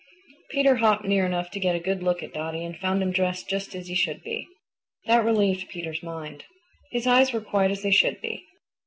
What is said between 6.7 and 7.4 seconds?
His eyes were